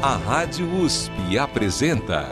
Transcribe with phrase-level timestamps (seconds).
[0.00, 2.28] A Rádio USP apresenta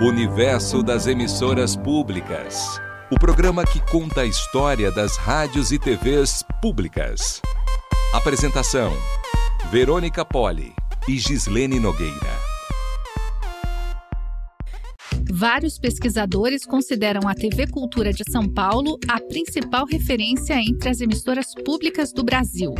[0.00, 2.80] Universo das Emissoras Públicas.
[3.08, 7.40] O programa que conta a história das rádios e TVs públicas.
[8.12, 8.92] Apresentação:
[9.70, 10.74] Verônica Poli
[11.06, 12.34] e Gislene Nogueira.
[15.30, 21.54] Vários pesquisadores consideram a TV Cultura de São Paulo a principal referência entre as emissoras
[21.64, 22.74] públicas do Brasil.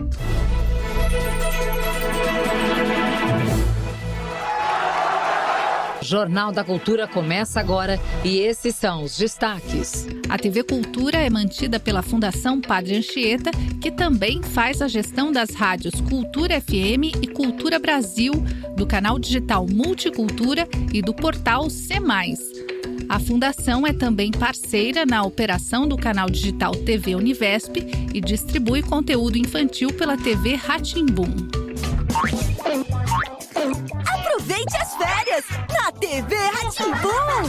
[6.04, 10.06] Jornal da Cultura começa agora e esses são os destaques.
[10.28, 13.50] A TV Cultura é mantida pela Fundação Padre Anchieta,
[13.80, 18.34] que também faz a gestão das rádios Cultura FM e Cultura Brasil,
[18.76, 21.94] do canal digital Multicultura e do portal C.
[23.08, 27.76] A fundação é também parceira na operação do canal digital TV Univesp
[28.12, 31.32] e distribui conteúdo infantil pela TV Ratimbum.
[34.44, 37.48] Aproveite as férias na TV Ratimbum!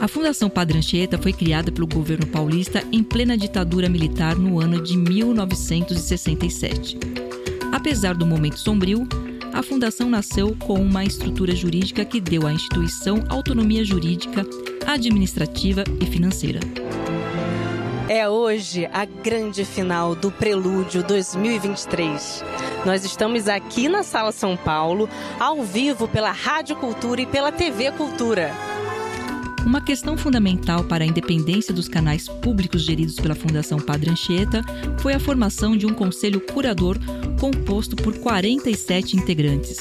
[0.00, 4.80] A Fundação Padre Anchieta foi criada pelo governo paulista em plena ditadura militar no ano
[4.80, 6.96] de 1967.
[7.72, 9.08] Apesar do momento sombrio,
[9.52, 14.46] a fundação nasceu com uma estrutura jurídica que deu à instituição autonomia jurídica,
[14.86, 16.60] administrativa e financeira.
[18.08, 22.44] É hoje a grande final do Prelúdio 2023.
[22.84, 27.92] Nós estamos aqui na Sala São Paulo, ao vivo pela Rádio Cultura e pela TV
[27.92, 28.52] Cultura.
[29.66, 34.62] Uma questão fundamental para a independência dos canais públicos geridos pela Fundação Padre Anchieta
[34.98, 36.96] foi a formação de um conselho curador
[37.38, 39.78] composto por 47 integrantes.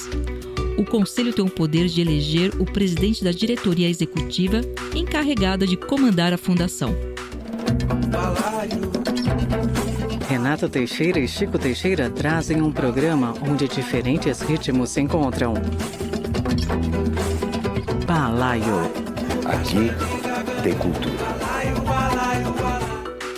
[0.77, 4.61] O conselho tem o poder de eleger o presidente da diretoria executiva
[4.94, 6.94] encarregada de comandar a fundação.
[10.50, 15.53] Renata Teixeira e Chico Teixeira trazem um programa onde diferentes ritmos se encontram.
[18.08, 18.92] Balaio.
[19.45, 19.92] Aqui
[20.64, 21.39] tem cultura.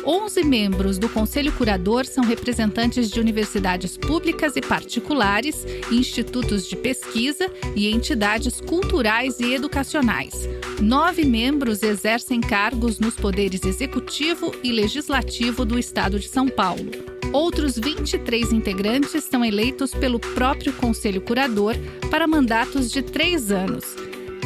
[0.06, 7.52] 11 membros do Conselho Curador são representantes de universidades públicas e particulares, institutos de pesquisa
[7.76, 10.50] e entidades culturais e educacionais.
[10.82, 16.92] Nove membros exercem cargos nos poderes executivo e legislativo do Estado de São Paulo.
[17.32, 21.76] Outros 23 integrantes são eleitos pelo próprio Conselho Curador
[22.10, 23.96] para mandatos de três anos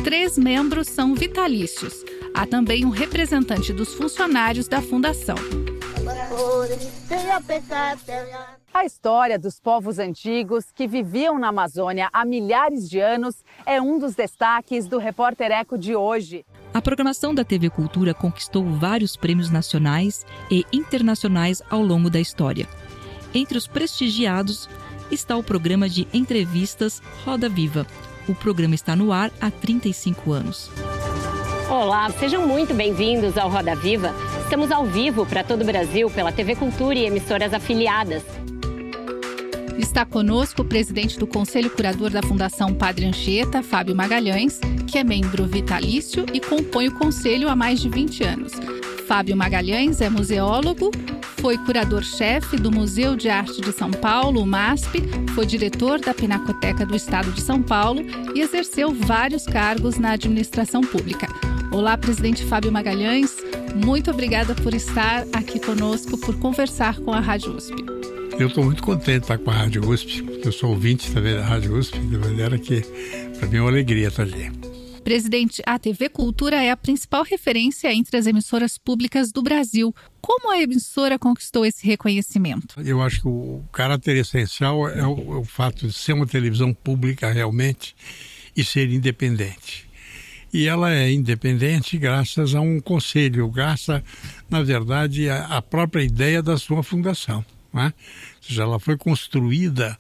[0.05, 2.05] três membros são vitalícios.
[2.35, 5.38] Há também um representante dos funcionários da fundação.
[8.73, 13.97] A história dos povos antigos que viviam na Amazônia há milhares de anos é um
[13.97, 16.46] dos destaques do Repórter Eco de hoje.
[16.73, 22.67] A programação da TV Cultura conquistou vários prêmios nacionais e internacionais ao longo da história.
[23.34, 24.69] Entre os prestigiados
[25.09, 27.88] está o programa de entrevistas Roda Viva,
[28.28, 30.69] o programa está no ar há 35 anos.
[31.69, 34.13] Olá, sejam muito bem-vindos ao Roda Viva.
[34.43, 38.23] Estamos ao vivo para todo o Brasil pela TV Cultura e emissoras afiliadas.
[39.75, 45.03] Está conosco o presidente do Conselho Curador da Fundação Padre Anchieta, Fábio Magalhães, que é
[45.03, 48.51] membro vitalício e compõe o conselho há mais de 20 anos.
[49.07, 50.89] Fábio Magalhães é museólogo,
[51.39, 54.99] foi curador-chefe do Museu de Arte de São Paulo, o MASP,
[55.35, 58.01] foi diretor da Pinacoteca do Estado de São Paulo
[58.33, 61.27] e exerceu vários cargos na administração pública.
[61.71, 63.38] Olá, presidente Fábio Magalhães,
[63.75, 67.75] muito obrigada por estar aqui conosco, por conversar com a Rádio USP.
[68.39, 71.35] Eu estou muito contente de estar com a Rádio USP, porque eu sou ouvinte também
[71.35, 72.81] da Rádio USP, de maneira que
[73.37, 74.51] para mim é uma alegria estar ali.
[75.05, 79.93] Presidente, a TV Cultura é a principal referência entre as emissoras públicas do Brasil.
[80.19, 82.81] Como a emissora conquistou esse reconhecimento?
[82.81, 86.73] Eu acho que o caráter essencial é o, é o fato de ser uma televisão
[86.73, 87.95] pública realmente
[88.57, 89.88] e ser independente.
[90.51, 94.01] E ela é independente graças a um conselho, graças,
[94.49, 97.45] na verdade, à própria ideia da sua fundação.
[97.72, 97.93] Né?
[98.37, 99.95] Ou seja, ela foi construída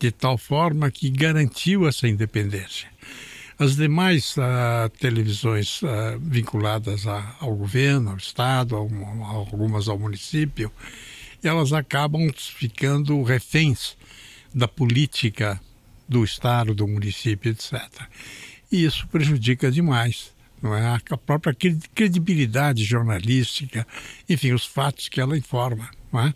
[0.00, 2.88] de tal forma que garantiu essa independência.
[3.58, 8.88] As demais uh, televisões uh, vinculadas a, ao governo, ao Estado, ao,
[9.24, 10.70] algumas ao município,
[11.42, 13.96] elas acabam ficando reféns
[14.54, 15.60] da política
[16.08, 17.82] do Estado, do município, etc.
[18.70, 20.32] E isso prejudica demais
[20.62, 21.00] não é?
[21.10, 21.56] a própria
[21.94, 23.86] credibilidade jornalística,
[24.28, 25.88] enfim, os fatos que ela informa.
[26.12, 26.34] Não é?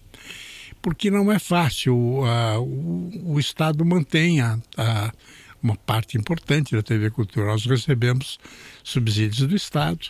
[0.81, 5.13] Porque não é fácil, uh, o, o, Estado mantenha a
[5.63, 7.47] uma parte importante da TV Cultura.
[7.47, 8.39] Nós recebemos
[8.83, 10.09] subsídios do Estado,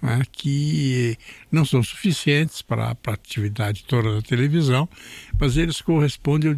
[0.00, 1.16] né, que
[1.50, 4.88] não são suficientes para, a atividade toda da televisão,
[5.38, 6.56] mas eles correspondem, eu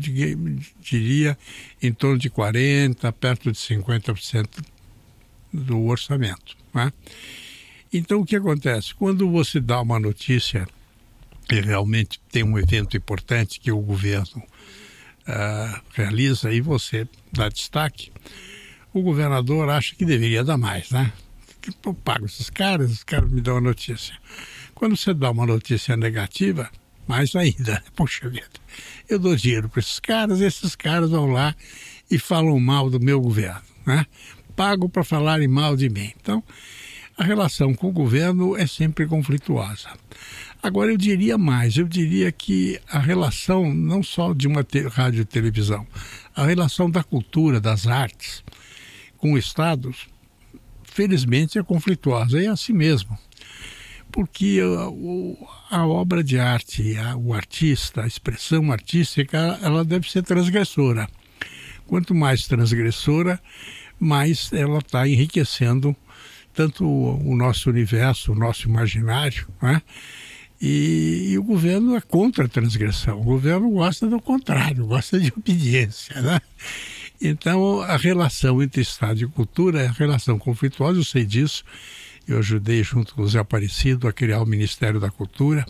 [0.81, 1.39] diria,
[1.83, 4.49] em torno de 40%, perto de 50%
[5.53, 6.57] do orçamento.
[6.75, 6.93] Né?
[7.93, 8.95] Então, o que acontece?
[8.95, 10.67] Quando você dá uma notícia
[11.51, 14.43] e realmente tem um evento importante que o governo
[15.29, 18.11] uh, realiza e você dá destaque,
[18.93, 21.13] o governador acha que deveria dar mais, né?
[21.85, 24.17] Eu pago esses caras, os caras me dão a notícia.
[24.75, 26.71] Quando você dá uma notícia negativa,
[27.07, 28.47] mais ainda, poxa vida,
[29.09, 31.55] eu dou dinheiro para esses caras, esses caras vão lá
[32.11, 34.07] e falam mal do meu governo, né?
[34.57, 36.13] Pago para falarem mal de mim.
[36.21, 36.43] Então,
[37.17, 39.91] a relação com o governo é sempre conflituosa.
[40.63, 45.25] Agora, eu diria mais, eu diria que a relação não só de uma rádio e
[45.25, 45.87] televisão,
[46.35, 48.43] a relação da cultura, das artes
[49.19, 49.95] com o Estado,
[50.85, 53.17] felizmente é conflituosa, é assim mesmo.
[54.11, 54.61] Porque
[55.71, 61.09] a, a obra de arte, a, o artista, a expressão artística, ela deve ser transgressora.
[61.87, 63.41] Quanto mais transgressora,
[63.99, 65.97] mais ela está enriquecendo
[66.53, 69.81] tanto o, nosso universo, o nosso imaginário, né?
[70.61, 73.21] E, e, o governo é contra a transgressão.
[73.21, 76.41] O governo gosta do contrário, gosta de obediência, né?
[77.21, 81.65] Então, a relação entre Estado e cultura é relação conflituosa, eu sei disso.
[82.27, 85.65] Eu ajudei, junto com o Zé Aparecido, a criar o Ministério da Cultura.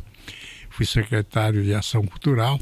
[0.70, 2.58] Fui secretário de Ação Cultural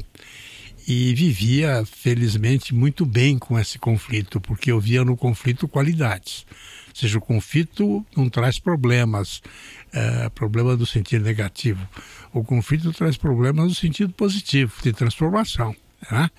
[0.87, 6.45] e vivia, felizmente, muito bem com esse conflito, porque eu via no conflito qualidades
[6.97, 9.41] seja, o conflito não traz problemas,
[9.93, 11.87] é, problema do sentido negativo.
[12.33, 15.75] O conflito traz problemas no sentido positivo, de transformação.
[16.11, 16.29] Né?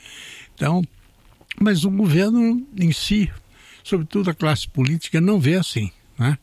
[0.54, 0.82] Então,
[1.60, 3.30] mas o governo em si,
[3.82, 5.90] sobretudo a classe política, não vê assim.
[6.18, 6.38] Né?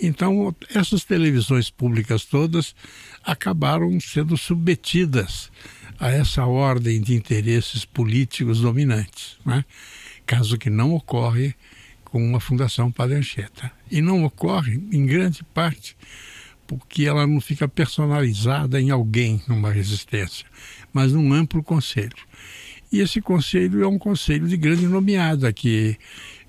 [0.00, 2.74] Então, essas televisões públicas todas
[3.24, 5.50] acabaram sendo submetidas
[5.98, 9.64] a essa ordem de interesses políticos dominantes, né?
[10.24, 11.54] caso que não ocorre
[12.10, 13.70] com a Fundação Padre Anchieta.
[13.90, 15.96] E não ocorre, em grande parte,
[16.66, 20.46] porque ela não fica personalizada em alguém numa resistência,
[20.92, 22.16] mas num amplo conselho.
[22.90, 25.98] E esse conselho é um conselho de grande nomeada, que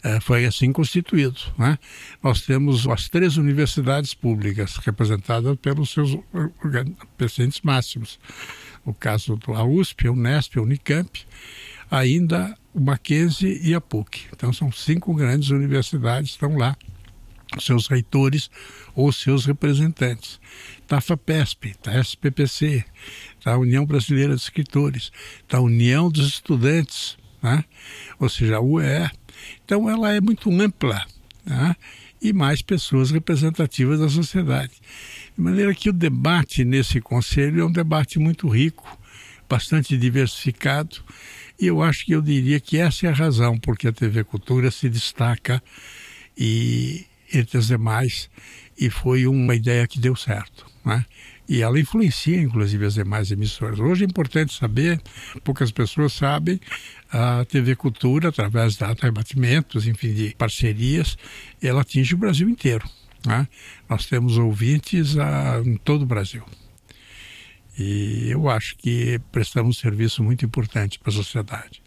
[0.01, 1.39] é, foi assim constituído.
[1.57, 1.77] Né?
[2.23, 6.17] Nós temos as três universidades públicas representadas pelos seus
[7.17, 8.19] presidentes máximos.
[8.85, 11.25] O caso da USP, Unesp, Unicamp,
[11.89, 14.27] ainda o Mackenzie e a PUC.
[14.33, 16.75] Então são cinco grandes universidades estão lá,
[17.59, 18.49] seus reitores
[18.95, 20.39] ou seus representantes.
[20.81, 22.85] Está a FAPESP, está a SPPC,
[23.37, 27.63] está a União Brasileira de Escritores, está a União dos Estudantes, né?
[28.19, 29.09] ou seja, a UE.
[29.65, 31.03] Então ela é muito ampla
[31.45, 31.75] né?
[32.21, 34.73] e mais pessoas representativas da sociedade.
[35.35, 38.97] De maneira que o debate nesse conselho é um debate muito rico,
[39.47, 41.01] bastante diversificado
[41.59, 44.71] e eu acho que eu diria que essa é a razão porque a TV Cultura
[44.71, 45.61] se destaca
[46.37, 48.29] e entre as demais
[48.77, 51.05] e foi uma ideia que deu certo, né?
[51.49, 53.79] E ela influencia, inclusive, as demais emissoras.
[53.79, 55.01] Hoje é importante saber,
[55.43, 56.59] poucas pessoas sabem,
[57.11, 61.17] a TV Cultura, através de rebatimentos, enfim, de parcerias,
[61.59, 62.87] ela atinge o Brasil inteiro.
[63.25, 63.47] Né?
[63.89, 65.15] Nós temos ouvintes
[65.65, 66.43] em todo o Brasil.
[67.79, 71.81] E eu acho que prestamos um serviço muito importante para a sociedade.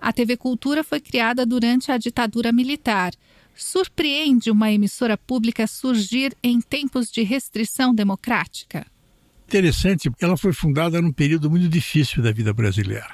[0.00, 3.12] A TV Cultura foi criada durante a ditadura militar.
[3.54, 8.86] Surpreende uma emissora pública surgir em tempos de restrição democrática?
[9.46, 13.10] Interessante, ela foi fundada num período muito difícil da vida brasileira.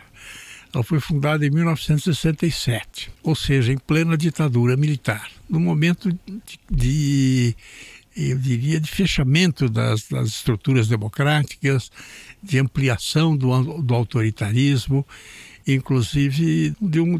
[0.72, 7.56] Ela foi fundada em 1967, ou seja, em plena ditadura militar, no momento de, de
[8.28, 11.90] eu diria, de fechamento das, das estruturas democráticas,
[12.42, 15.06] de ampliação do, do autoritarismo,
[15.66, 17.18] inclusive de um,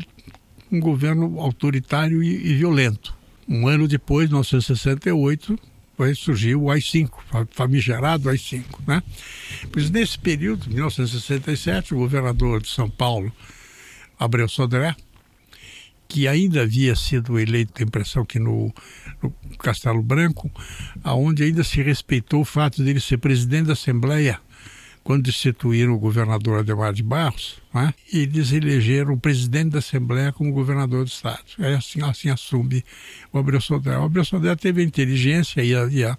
[0.70, 3.14] um governo autoritário e, e, violento.
[3.48, 5.58] Um ano depois, 1968,
[5.96, 7.10] vai surgir o AI-5,
[7.50, 8.64] famigerado AI-5.
[8.86, 9.02] Né?
[9.72, 13.32] Pois nesse período, 1967, o governador de São Paulo,
[14.18, 14.94] Abreu Sodré,
[16.10, 18.74] que ainda havia sido eleito, tem impressão que no,
[19.22, 20.50] no, Castelo Branco,
[21.04, 24.40] aonde ainda se respeitou o fato dele ser presidente da Assembleia
[25.04, 27.94] quando destituíram o governador Ademar de Barros, né?
[28.12, 31.44] eles elegeram o presidente da Assembleia como governador do Estado.
[31.60, 32.84] Aí assim, assim assume
[33.32, 33.96] o Abreu Sodré.
[33.96, 36.18] O Abreu Sodré teve a inteligência e, a, e, a,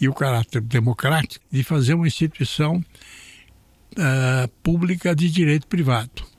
[0.00, 6.30] e o caráter democrático de fazer uma instituição uh, pública de direito privado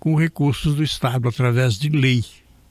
[0.00, 2.24] com recursos do Estado através de lei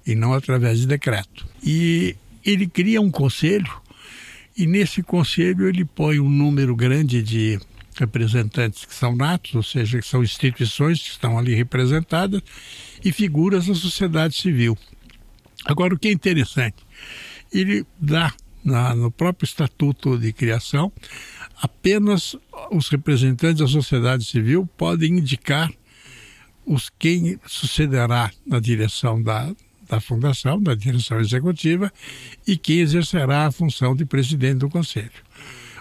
[0.06, 1.48] e não através de decreto.
[1.64, 3.72] E ele cria um conselho
[4.58, 7.58] E nesse conselho ele põe um número grande de
[7.98, 12.42] representantes que são natos, ou seja, que são instituições que estão ali representadas,
[13.02, 14.78] e figuras da sociedade civil.
[15.66, 16.76] Agora, o que é interessante,
[17.54, 20.92] ele dá na, no próprio estatuto de criação,
[21.62, 22.36] apenas
[22.70, 25.72] os representantes da sociedade civil podem indicar
[26.70, 29.52] os quem sucederá na direção da,
[29.90, 31.92] da fundação, da direção executiva,
[32.46, 35.10] e quem exercerá a função de presidente do conselho.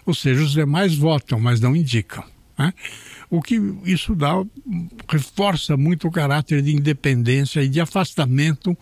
[0.07, 2.25] Ou seja, os demais votam, mas não indicam.
[2.59, 2.73] Né?
[3.28, 4.42] O que isso dá,
[5.07, 8.75] reforça muito o caráter de independência e de afastamento,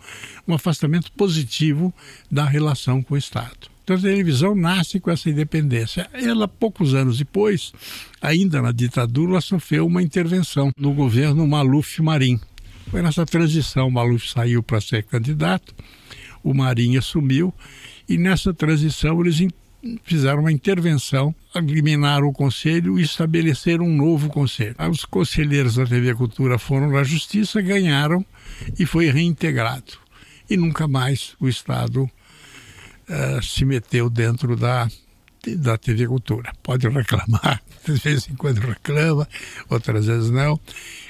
[0.47, 1.93] um afastamento positivo
[2.31, 3.76] da relação com o Estado.
[3.87, 6.09] Então a televisão nasce com essa independência.
[6.11, 7.71] Ela, poucos anos depois,
[8.21, 12.37] ainda na ditadura, sofreu uma intervenção no governo Maluf Marim.
[12.91, 15.73] Foi nessa transição, Maluf saiu para ser candidato,
[16.43, 17.53] o Marim assumiu,
[18.09, 19.47] e nessa transição eles
[20.03, 24.75] fizeram uma intervenção, eliminaram o conselho e estabeleceram um novo conselho.
[24.91, 28.25] Os conselheiros da TV Cultura foram na justiça, ganharam
[28.77, 29.93] e foi reintegrado.
[30.49, 32.11] E nunca mais o Estado
[33.09, 34.87] uh, se meteu dentro da,
[35.57, 36.51] da TV Cultura.
[36.61, 39.27] Pode reclamar, de vez em quando reclama,
[39.69, 40.59] outras vezes não.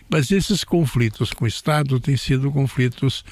[0.09, 3.25] Mas esses conflitos com o Estado têm sido conflitos,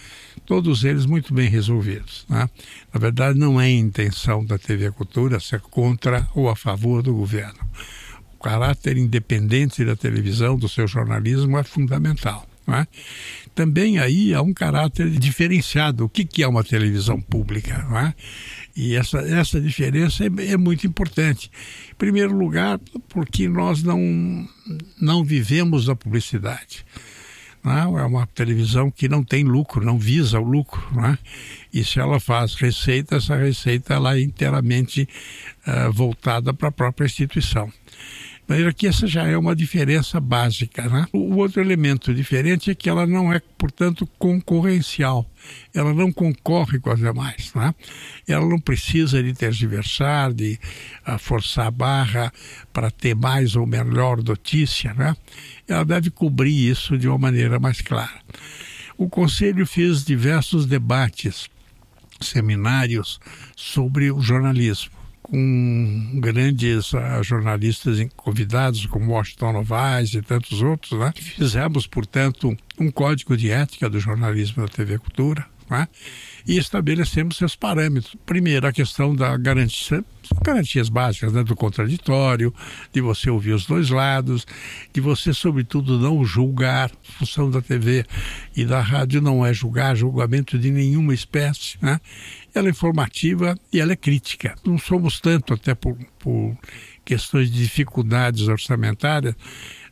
[0.45, 2.25] todos eles muito bem resolvidos.
[2.27, 2.50] Né?
[2.93, 7.60] Na verdade, não é intenção da TV Cultura ser contra ou a favor do governo.
[8.34, 12.45] O caráter independente da televisão, do seu jornalismo, é fundamental.
[12.67, 12.88] É?
[13.53, 16.05] Também aí há um caráter diferenciado.
[16.05, 17.86] O que, que é uma televisão pública?
[18.03, 18.13] É?
[18.75, 21.51] E essa, essa diferença é, é, muito importante.
[21.91, 24.00] Em primeiro lugar, porque nós não,
[25.00, 26.86] não vivemos da publicidade.
[27.63, 28.01] Não, é?
[28.01, 30.84] é uma televisão que não tem lucro, não visa o lucro.
[31.74, 35.07] E se ela faz receita, essa receita ela é inteiramente
[35.67, 37.72] uh, voltada para a própria instituição.
[38.46, 40.88] De maneira que essa já é uma diferença básica.
[40.88, 41.08] Né?
[41.12, 45.25] O outro elemento diferente é que ela não é, portanto, concorrencial.
[45.74, 47.52] Ela não concorre com as demais.
[47.56, 47.74] Né?
[48.28, 50.60] Ela não precisa de tergiversar, de
[51.08, 52.32] uh, forçar a barra
[52.72, 54.94] para ter mais ou melhor notícia.
[54.94, 55.18] Né?
[55.68, 58.22] Ela deve cobrir isso de uma maneira mais clara.
[58.96, 61.50] O Conselho fez diversos debates,
[62.22, 63.20] seminários
[63.56, 64.95] sobre o jornalismo
[65.27, 71.13] com grandes uh, jornalistas convidados, como Washington Novaes e tantos outros, né?
[71.15, 75.88] Fizemos, portanto, um código de ética do jornalismo da TV Cultura, né?
[76.48, 78.15] e estabelecemos seus parâmetros.
[78.25, 80.03] Primeiro, a questão da garantia,
[80.43, 82.53] garantias básicas né, do contraditório,
[82.93, 84.45] de você ouvir os dois lados,
[84.93, 86.91] de você, sobretudo, não julgar.
[86.91, 88.05] A função da TV
[88.55, 91.77] e da rádio não é julgar, julgamento de nenhuma espécie.
[91.81, 92.00] Né?
[92.57, 94.55] ela é informativa e ela é crítica.
[94.65, 96.57] Não somos tanto, até por, por
[97.03, 99.36] questões de dificuldades orçamentárias,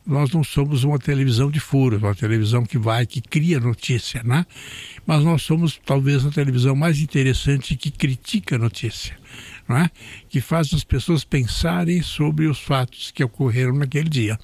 [0.06, 4.44] nós não somos uma televisão de furos, uma televisão que vai, que cria notícia, né?
[5.06, 9.16] Mas nós somos talvez a televisão mais interessante que critica notícia,
[9.66, 9.90] não é?
[10.28, 14.38] Que faz as pessoas pensarem sobre os fatos que ocorreram naquele dia.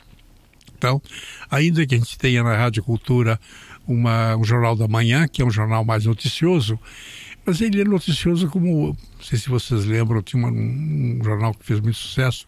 [0.77, 1.03] Então,
[1.51, 3.39] ainda que a gente tenha na Rádio Cultura
[3.87, 6.79] uma, um Jornal da Manhã, que é um jornal mais noticioso,
[7.45, 11.67] mas ele é noticioso como, não sei se vocês lembram, tinha um, um jornal que
[11.67, 12.47] fez muito sucesso,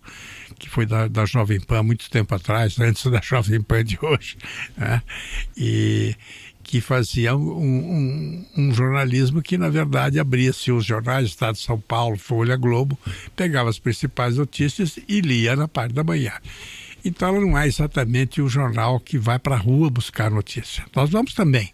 [0.53, 4.37] que foi da, da Jovem Pan muito tempo atrás, antes da Jovem Pan de hoje,
[4.77, 5.03] né?
[5.57, 6.15] e
[6.63, 11.79] que fazia um, um, um, jornalismo que, na verdade, abria-se os jornais, Estado de São
[11.79, 12.99] Paulo, Folha Globo,
[13.35, 16.33] pegava as principais notícias e lia na parte da manhã.
[17.05, 20.85] Então ela não é exatamente o jornal que vai para a rua buscar notícia.
[20.95, 21.73] Nós vamos também,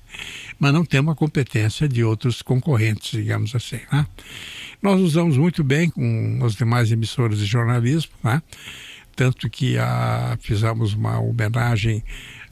[0.58, 3.80] mas não temos a competência de outros concorrentes, digamos assim.
[3.92, 4.06] Né?
[4.82, 8.42] Nós usamos muito bem com as demais emissoras de jornalismo, né?
[9.14, 12.02] tanto que ah, fizemos uma homenagem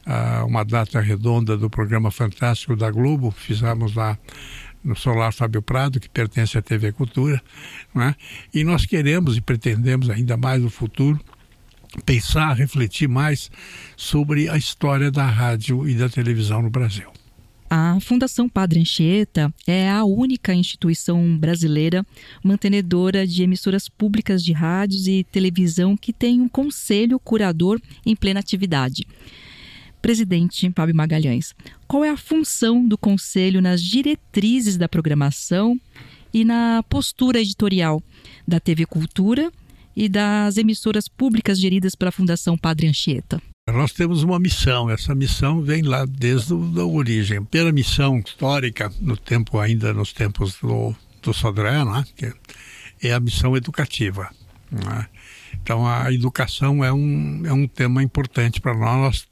[0.05, 4.19] a uma data redonda do programa Fantástico da Globo, fizemos lá
[4.85, 7.43] no Solar Fábio Prado, que pertence à TV Cultura,
[7.95, 8.15] né?
[8.55, 11.19] e nós queremos e pretendemos ainda mais no futuro
[12.05, 13.51] pensar, refletir mais
[13.97, 17.11] sobre a história da rádio e da televisão no Brasil.
[17.69, 22.07] A Fundação Padre Anchieta é a única instituição brasileira
[22.43, 28.39] mantenedora de emissoras públicas de rádios e televisão que tem um conselho curador em plena
[28.39, 29.05] atividade.
[30.01, 31.55] Presidente Fábio Magalhães,
[31.89, 35.77] qual é a função do conselho nas diretrizes da programação
[36.33, 38.01] e na postura editorial
[38.47, 39.51] da TV Cultura
[39.97, 43.41] e das emissoras públicas geridas pela Fundação Padre Anchieta?
[43.69, 47.43] Nós temos uma missão, essa missão vem lá desde a origem.
[47.43, 52.05] Pela missão histórica, no tempo ainda nos tempos do, do Sodré, né?
[52.15, 52.33] que
[53.03, 54.31] é a missão educativa.
[54.71, 55.09] Né?
[55.61, 59.27] Então a educação é um, é um tema importante para nós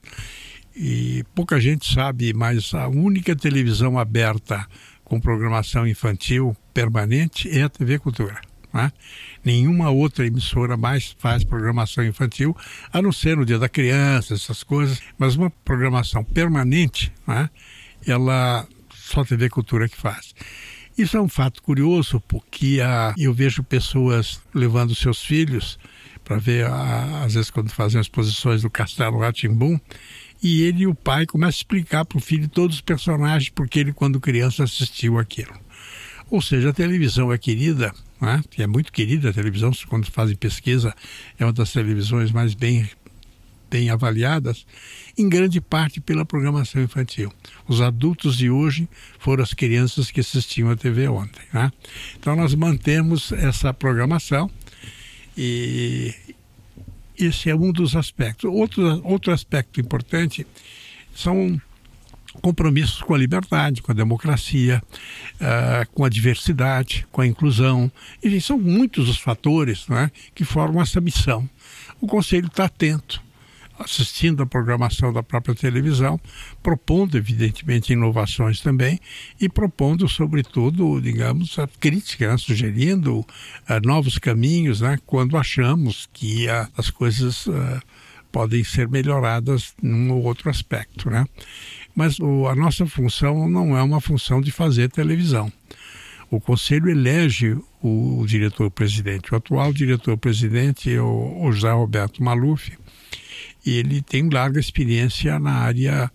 [0.74, 4.66] e pouca gente sabe, mas a única televisão aberta
[5.04, 8.40] com programação infantil permanente é a TV Cultura.
[8.74, 8.90] Né?
[9.44, 12.56] Nenhuma outra emissora mais faz programação infantil,
[12.92, 17.48] a não ser no Dia da Criança, essas coisas, mas uma programação permanente, né?
[18.04, 20.34] ela só a TV Cultura que faz.
[20.98, 25.78] Isso é um fato curioso, porque a, eu vejo pessoas levando seus filhos
[26.24, 29.78] para ver, a, às vezes, quando fazem exposições do Castelo Ratimbum,
[30.42, 33.78] e ele e o pai começam a explicar para o filho todos os personagens, porque
[33.78, 35.52] ele, quando criança, assistiu aquilo.
[36.30, 38.42] Ou seja, a televisão é querida, né?
[38.58, 40.94] é muito querida a televisão, quando fazem pesquisa,
[41.38, 42.88] é uma das televisões mais bem,
[43.70, 44.66] bem avaliadas,
[45.16, 47.32] em grande parte pela programação infantil.
[47.68, 51.42] Os adultos de hoje foram as crianças que assistiam a TV ontem.
[51.52, 51.72] Né?
[52.18, 54.50] Então nós mantemos essa programação
[55.36, 56.14] e
[57.18, 58.50] esse é um dos aspectos.
[58.50, 60.46] Outro, outro aspecto importante
[61.14, 61.60] são
[62.40, 64.82] compromissos com a liberdade, com a democracia,
[65.34, 67.90] uh, com a diversidade, com a inclusão.
[68.22, 71.48] Enfim, são muitos os fatores né, que formam essa missão.
[72.00, 73.22] O Conselho está atento,
[73.78, 76.20] assistindo a programação da própria televisão,
[76.62, 79.00] propondo, evidentemente, inovações também
[79.40, 83.26] e propondo, sobretudo, digamos, a crítica, né, sugerindo uh,
[83.82, 87.48] novos caminhos né, quando achamos que uh, as coisas
[88.34, 91.08] podem ser melhoradas num ou outro aspecto.
[91.08, 91.24] Né?
[91.94, 95.52] Mas o, a nossa função não é uma função de fazer televisão.
[96.30, 99.32] O Conselho elege o, o diretor-presidente.
[99.32, 102.72] O atual diretor-presidente é o, o José Roberto Maluf,
[103.64, 106.10] e ele tem larga experiência na área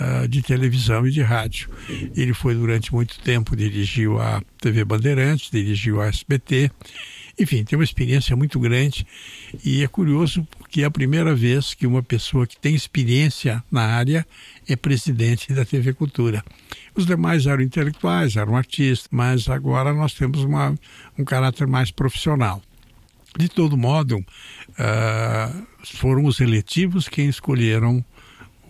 [0.00, 1.70] uh, de televisão e de rádio.
[2.16, 6.70] Ele foi durante muito tempo, dirigiu a TV Bandeirantes, dirigiu a SBT,
[7.42, 9.06] enfim, tem uma experiência muito grande
[9.64, 13.82] e é curioso porque é a primeira vez que uma pessoa que tem experiência na
[13.82, 14.26] área
[14.68, 16.44] é presidente da TV Cultura.
[16.94, 20.74] Os demais eram intelectuais, eram artistas, mas agora nós temos uma,
[21.18, 22.62] um caráter mais profissional.
[23.36, 28.04] De todo modo, uh, foram os eletivos quem escolheram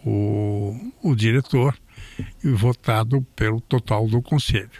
[0.04, 1.76] o, o diretor
[2.42, 4.70] votado pelo total do conselho.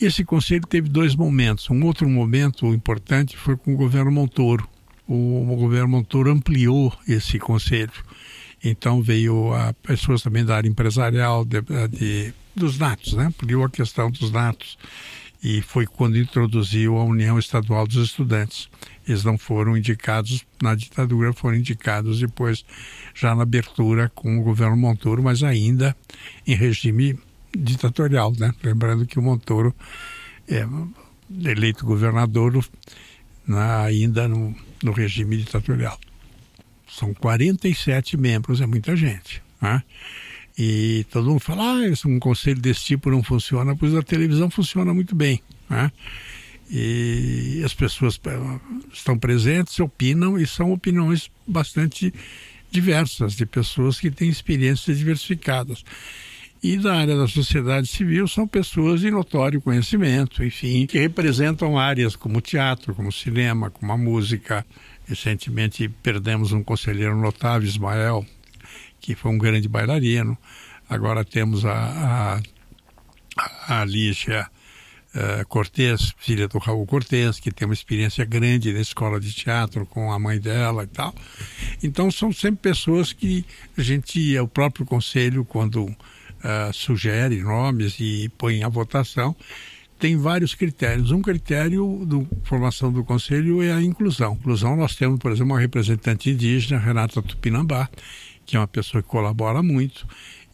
[0.00, 1.70] Esse conselho teve dois momentos.
[1.70, 4.68] Um outro momento importante foi com o governo Montoro.
[5.08, 7.92] O, o governo Montoro ampliou esse conselho.
[8.62, 13.26] Então veio a pessoas também da área empresarial, de, de, dos natos, né?
[13.26, 14.76] Ampliou a questão dos natos.
[15.42, 18.68] E foi quando introduziu a União Estadual dos Estudantes.
[19.06, 22.64] Eles não foram indicados na ditadura, foram indicados depois,
[23.14, 25.96] já na abertura com o governo Montoro, mas ainda
[26.46, 27.16] em regime
[27.56, 28.54] ditatorial, né?
[28.62, 29.74] Lembrando que o Montoro
[30.48, 30.66] é
[31.44, 32.64] eleito governador
[33.46, 35.98] na, ainda no, no regime ditatorial.
[36.88, 39.42] São 47 membros, é muita gente.
[39.60, 39.82] Né?
[40.58, 44.94] E todo mundo fala, ah, um conselho desse tipo não funciona, pois a televisão funciona
[44.94, 45.42] muito bem.
[45.68, 45.90] Né?
[46.70, 48.60] E as pessoas eh,
[48.92, 52.12] estão presentes, opinam, e são opiniões bastante
[52.70, 55.84] diversas, de pessoas que têm experiências diversificadas.
[56.62, 62.16] E da área da sociedade civil são pessoas de notório conhecimento, enfim, que representam áreas
[62.16, 64.64] como teatro, como cinema, como a música.
[65.06, 68.26] Recentemente perdemos um conselheiro notável, Ismael,
[69.00, 70.36] que foi um grande bailarino.
[70.88, 72.40] Agora temos a,
[73.36, 74.48] a, a Lígia
[75.14, 79.86] uh, Cortez, filha do Raul Cortez, que tem uma experiência grande na escola de teatro
[79.86, 81.14] com a mãe dela e tal.
[81.82, 83.44] Então são sempre pessoas que
[83.76, 85.94] a gente, o próprio conselho, quando
[86.46, 89.34] uh, sugere nomes e põe à votação,
[89.98, 91.10] tem vários critérios.
[91.10, 94.34] Um critério da formação do conselho é a inclusão.
[94.34, 97.88] Inclusão, nós temos, por exemplo, uma representante indígena, Renata Tupinambá,
[98.44, 100.06] que é uma pessoa que colabora muito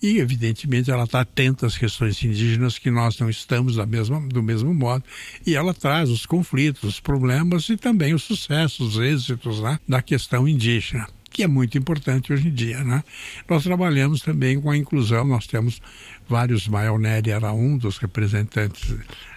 [0.03, 4.43] e, evidentemente, ela está atenta às questões indígenas que nós não estamos da mesma, do
[4.43, 5.05] mesmo modo.
[5.47, 10.03] E ela traz os conflitos, os problemas e também os sucessos, os êxitos né, da
[10.03, 12.85] questão indígena que é muito importante hoje em dia.
[12.85, 13.03] Né?
[13.49, 15.81] Nós trabalhamos também com a inclusão, nós temos
[16.29, 18.95] vários, Nery era um dos representantes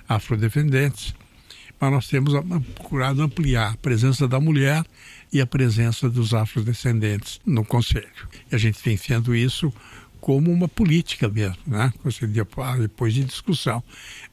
[0.07, 1.15] afrodescendentes,
[1.79, 2.33] mas nós temos
[2.75, 4.83] procurado ampliar a presença da mulher
[5.31, 8.07] e a presença dos afrodescendentes no Conselho.
[8.51, 9.73] E a gente vem vendo isso
[10.21, 11.93] como uma política mesmo, né?
[12.79, 13.83] depois de discussão.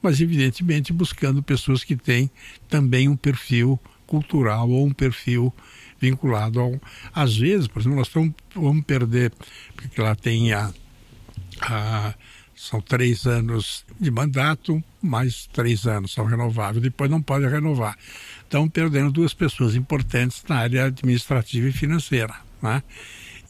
[0.00, 2.30] Mas, evidentemente, buscando pessoas que têm
[2.68, 5.52] também um perfil cultural ou um perfil
[6.02, 6.80] vinculado ao.
[7.14, 8.10] Às vezes, por exemplo, nós
[8.54, 9.32] vamos perder,
[9.76, 10.70] porque lá tem a,
[11.60, 12.14] a
[12.54, 17.96] São três anos de mandato, mais três anos são renováveis, depois não pode renovar.
[18.42, 22.34] Estão perdendo duas pessoas importantes na área administrativa e financeira.
[22.60, 22.82] Né?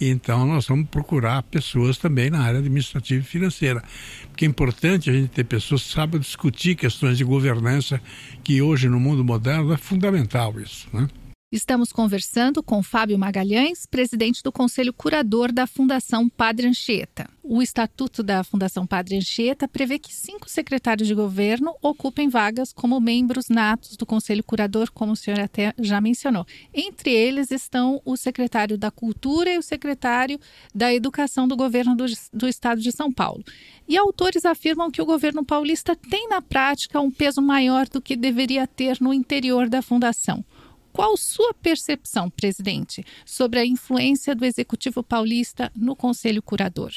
[0.01, 3.83] Então, nós vamos procurar pessoas também na área administrativa e financeira.
[4.29, 8.01] Porque é importante a gente ter pessoas que sabem discutir questões de governança,
[8.43, 10.88] que hoje no mundo moderno é fundamental isso.
[10.93, 11.09] Né?
[11.53, 17.29] Estamos conversando com Fábio Magalhães, presidente do Conselho Curador da Fundação Padre Anchieta.
[17.43, 22.99] O estatuto da Fundação Padre Anchieta prevê que cinco secretários de governo ocupem vagas como
[22.99, 26.47] membros natos do Conselho Curador, como o senhor até já mencionou.
[26.73, 30.41] Entre eles estão o secretário da Cultura e o secretário
[30.75, 33.45] da Educação do governo do, do Estado de São Paulo.
[33.87, 38.17] E autores afirmam que o governo paulista tem, na prática, um peso maior do que
[38.17, 40.43] deveria ter no interior da Fundação.
[40.92, 46.92] Qual sua percepção, presidente, sobre a influência do Executivo Paulista no Conselho Curador?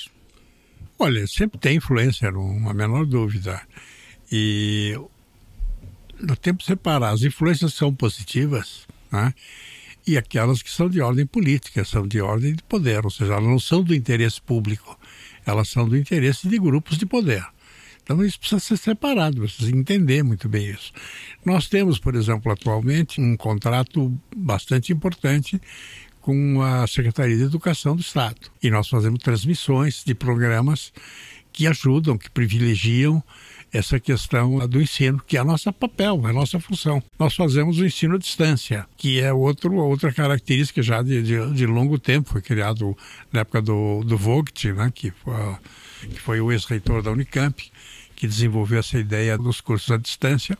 [0.99, 3.61] Olha, sempre tem influência, não há menor dúvida.
[4.31, 4.97] E
[6.19, 7.13] nós temos que separar.
[7.13, 9.33] As influências são positivas, né?
[10.07, 13.45] e aquelas que são de ordem política, são de ordem de poder, ou seja, elas
[13.45, 14.97] não são do interesse público,
[15.45, 17.43] elas são do interesse de grupos de poder.
[18.05, 20.93] Então isso precisa ser separado, precisa entender muito bem isso.
[21.43, 25.59] Nós temos, por exemplo, atualmente um contrato bastante importante
[26.21, 28.37] com a Secretaria de Educação do Estado.
[28.61, 30.93] E nós fazemos transmissões de programas
[31.51, 33.23] que ajudam, que privilegiam
[33.71, 37.03] essa questão do ensino, que é a nossa papel, é a nossa função.
[37.19, 41.65] Nós fazemos o ensino à distância, que é outro, outra característica já de, de, de
[41.65, 42.95] longo tempo, foi criado
[43.31, 45.33] na época do, do Vogt, né, que, foi,
[46.09, 47.71] que foi o ex-reitor da Unicamp,
[48.15, 50.57] que desenvolveu essa ideia dos cursos à distância.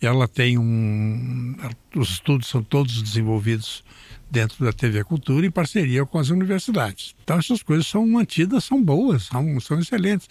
[0.00, 1.56] Ela tem um.
[1.94, 3.84] Os estudos são todos desenvolvidos
[4.30, 7.14] dentro da TV Cultura em parceria com as universidades.
[7.22, 10.28] Então essas coisas são mantidas, são boas, são, são excelentes.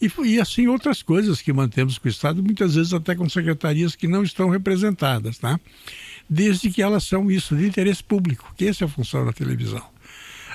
[0.00, 3.94] E, e assim outras coisas que mantemos com o Estado, muitas vezes até com secretarias
[3.94, 5.60] que não estão representadas, tá?
[6.28, 9.84] desde que elas são isso, de interesse público, que essa é a função da televisão.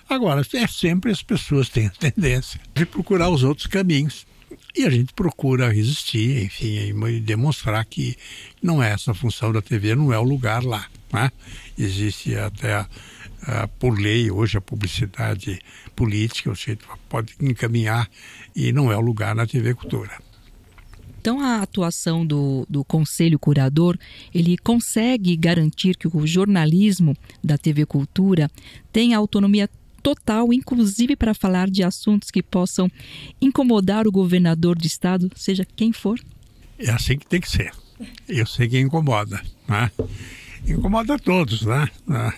[0.10, 4.25] Agora, é sempre as pessoas têm a tendência de procurar os outros caminhos
[4.78, 8.16] e a gente procura resistir, enfim, e demonstrar que
[8.62, 10.86] não é essa a função da TV, não é o lugar lá.
[11.12, 11.32] Né?
[11.78, 12.86] Existe até,
[13.80, 15.60] por lei, hoje a publicidade
[15.96, 16.78] política, você
[17.10, 18.08] pode encaminhar
[18.56, 20.12] e não é o lugar na TV Cultura.
[21.20, 23.98] Então, a atuação do, do Conselho Curador,
[24.34, 28.50] ele consegue garantir que o jornalismo da TV Cultura
[28.94, 29.68] tenha autonomia
[30.08, 32.89] total, inclusive para falar de assuntos que possam
[33.41, 36.17] incomodar o governador de estado, seja quem for?
[36.80, 37.74] É assim que tem que ser.
[38.26, 39.91] Eu sei que incomoda, né?
[40.65, 41.89] Incomoda todos, né?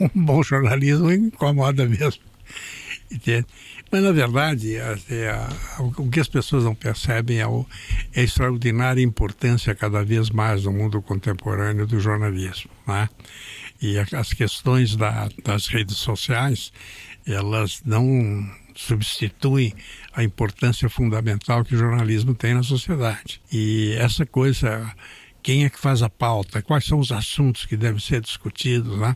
[0.00, 2.20] Um bom jornalismo incomoda mesmo.
[3.08, 3.46] Entende?
[3.92, 4.92] Mas, na verdade, é,
[5.78, 7.64] o que as pessoas não percebem é, o,
[8.12, 12.72] é a extraordinária importância cada vez mais no mundo contemporâneo do jornalismo.
[12.88, 13.08] Né?
[13.84, 16.72] E as questões da, das redes sociais,
[17.26, 19.74] elas não substituem
[20.14, 23.42] a importância fundamental que o jornalismo tem na sociedade.
[23.52, 24.90] E essa coisa
[25.42, 28.98] quem é que faz a pauta, quais são os assuntos que devem ser discutidos.
[28.98, 29.14] Né?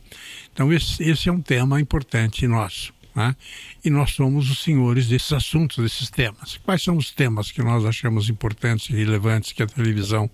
[0.53, 2.93] Então, esse, esse, é um tema importante nosso.
[3.17, 3.35] Né?
[3.83, 6.59] E nós somos os senhores desses assuntos, desses temas.
[6.59, 10.31] Quais são os temas que nós achamos importantes e relevantes que a televisão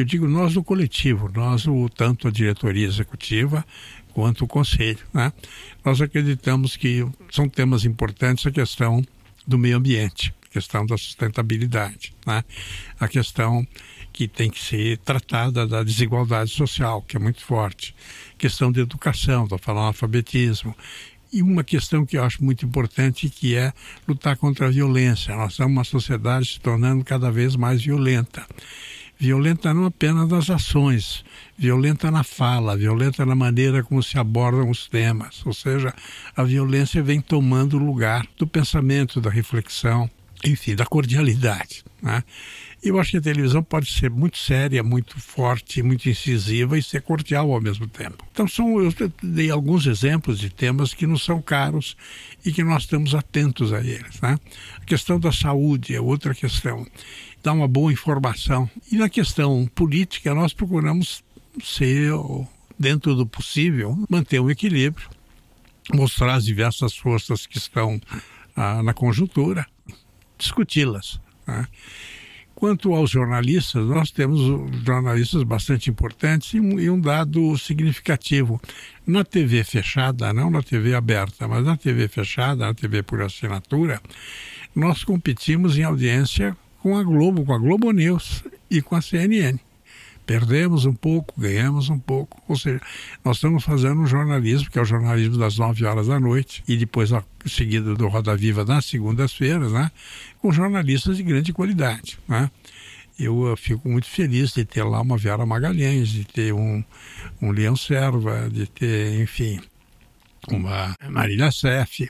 [0.00, 3.64] eu digo nós do coletivo, nós, o, tanto a diretoria executiva
[4.14, 5.00] quanto o conselho.
[5.12, 5.30] Né?
[5.84, 9.04] Nós acreditamos que são temas importantes a questão
[9.46, 12.42] do meio ambiente, a questão da sustentabilidade, né?
[12.98, 13.66] a questão
[14.10, 17.94] que tem que ser tratada da desigualdade social, que é muito forte,
[18.38, 20.74] questão de educação, estou falando alfabetismo,
[21.30, 23.72] e uma questão que eu acho muito importante que é
[24.08, 25.36] lutar contra a violência.
[25.36, 28.44] Nós somos uma sociedade se tornando cada vez mais violenta
[29.20, 31.22] violenta não apenas nas ações,
[31.56, 35.44] violenta na fala, violenta na maneira como se abordam os temas.
[35.44, 35.94] Ou seja,
[36.34, 40.10] a violência vem tomando lugar do pensamento, da reflexão,
[40.42, 41.84] enfim, da cordialidade.
[42.00, 42.24] Né?
[42.82, 47.02] Eu acho que a televisão pode ser muito séria, muito forte, muito incisiva e ser
[47.02, 48.24] cordial ao mesmo tempo.
[48.32, 48.90] Então, são, eu
[49.22, 51.94] dei alguns exemplos de temas que não são caros
[52.42, 54.18] e que nós estamos atentos a eles.
[54.22, 54.38] Né?
[54.80, 56.86] A questão da saúde é outra questão
[57.42, 58.68] dar uma boa informação.
[58.90, 61.22] E na questão política, nós procuramos
[61.62, 62.12] ser,
[62.78, 65.08] dentro do possível, manter um equilíbrio,
[65.92, 68.00] mostrar as diversas forças que estão
[68.54, 69.66] ah, na conjuntura,
[70.38, 71.20] discuti-las.
[71.46, 71.66] Né?
[72.54, 74.40] Quanto aos jornalistas, nós temos
[74.84, 78.60] jornalistas bastante importantes e um, e um, dado significativo.
[79.06, 83.98] Na TV fechada, não na TV aberta, mas na TV fechada, na TV por assinatura,
[84.74, 89.58] nós competimos em audiência com a Globo, com a Globo News e com a CNN.
[90.26, 92.40] Perdemos um pouco, ganhamos um pouco.
[92.46, 92.80] Ou seja,
[93.24, 96.76] nós estamos fazendo um jornalismo, que é o jornalismo das 9 horas da noite, e
[96.76, 97.10] depois
[97.46, 99.90] seguido do Roda Viva nas segundas-feiras, né?
[100.40, 102.16] com jornalistas de grande qualidade.
[102.28, 102.48] Né?
[103.18, 106.84] Eu, fico muito feliz de ter lá uma Vera Magalhães, de ter um,
[107.42, 109.60] um Leão Serva, de ter, enfim,
[110.48, 112.08] uma Marília Seff,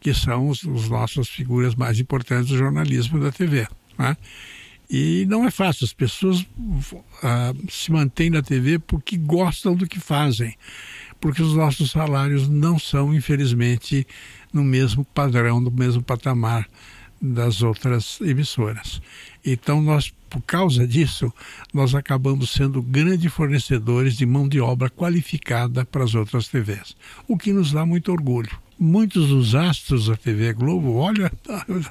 [0.00, 3.66] que são os, os nossas figuras mais importantes do jornalismo da TV.
[3.98, 4.16] Né?
[4.88, 6.46] E não é fácil, as pessoas
[7.22, 10.54] ah, se mantêm na TV porque gostam do que fazem,
[11.20, 14.06] porque os nossos salários não são, infelizmente,
[14.52, 16.68] no mesmo padrão, no mesmo patamar
[17.20, 19.00] das outras emissoras.
[19.44, 21.32] Então, nós, por causa disso,
[21.72, 26.94] nós acabamos sendo grandes fornecedores de mão de obra qualificada para as outras TVs,
[27.26, 31.30] o que nos dá muito orgulho muitos dos astros da TV Globo, olha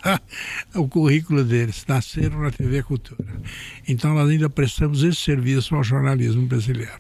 [0.75, 3.41] o currículo deles, nasceram na TV Cultura.
[3.87, 6.99] Então nós ainda prestamos esse serviço ao jornalismo brasileiro.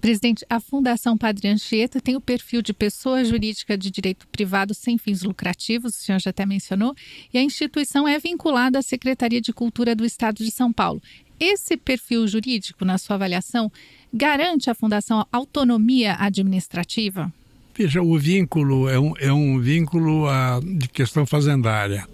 [0.00, 4.98] Presidente, a Fundação Padre Anchieta tem o perfil de pessoa jurídica de direito privado sem
[4.98, 6.94] fins lucrativos, o senhor já até mencionou,
[7.32, 11.02] e a instituição é vinculada à Secretaria de Cultura do Estado de São Paulo.
[11.40, 13.70] Esse perfil jurídico, na sua avaliação,
[14.12, 17.32] garante à Fundação autonomia administrativa?
[17.76, 22.08] Veja, o vínculo é um, é um vínculo a, de questão fazendária.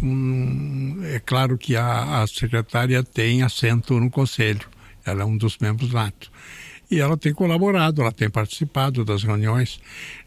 [0.00, 4.68] Um, é claro que a, a secretária tem assento no conselho,
[5.04, 6.30] ela é um dos membros nato.
[6.88, 9.80] E ela tem colaborado, ela tem participado das reuniões.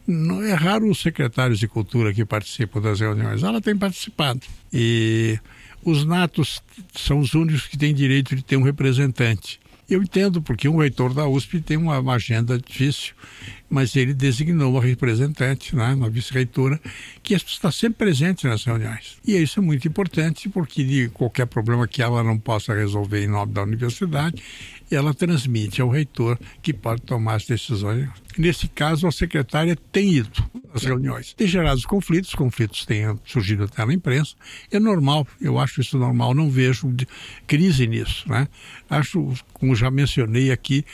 [0.06, 4.40] Não é raro os secretários de cultura que participam das reuniões, ela tem participado.
[4.70, 5.38] E
[5.82, 6.62] os natos
[6.94, 9.58] são os únicos que têm direito de ter um representante.
[9.88, 13.14] Eu entendo, porque um reitor da USP tem uma, uma agenda difícil,
[13.70, 16.78] mas ele designou uma representante, né, uma vice-reitora,
[17.22, 19.16] que está sempre presente nas reuniões.
[19.26, 23.28] E isso é muito importante, porque de qualquer problema que ela não possa resolver em
[23.28, 24.42] nome da universidade,
[24.90, 28.08] ela transmite ao reitor que pode tomar as decisões.
[28.36, 31.32] Nesse caso, a secretária tem ido às reuniões.
[31.34, 34.34] Tem gerado conflitos, conflitos têm surgido até na imprensa.
[34.70, 36.94] É normal, eu acho isso normal, não vejo
[37.46, 38.28] crise nisso.
[38.28, 38.48] Né?
[38.88, 40.84] Acho, como já mencionei aqui,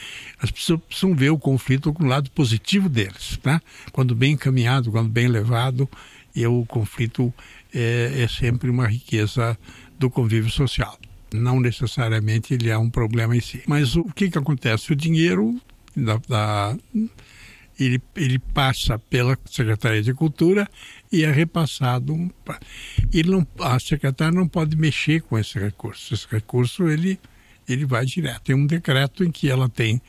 [0.40, 3.38] as pessoas precisam ver o conflito com o lado positivo deles.
[3.44, 3.60] Né?
[3.92, 5.88] Quando bem encaminhado, quando bem levado,
[6.34, 7.32] e o conflito
[7.72, 9.56] é, é sempre uma riqueza
[9.98, 10.98] do convívio social
[11.34, 13.62] não necessariamente ele é um problema em si.
[13.66, 14.92] Mas o que, que acontece?
[14.92, 15.60] O dinheiro
[15.96, 16.76] da, da,
[17.78, 20.68] ele, ele passa pela Secretaria de Cultura
[21.10, 22.14] e é repassado.
[23.12, 26.14] Ele não, a secretária não pode mexer com esse recurso.
[26.14, 27.18] Esse recurso ele,
[27.68, 28.42] ele vai direto.
[28.42, 30.00] Tem um decreto em que ela tem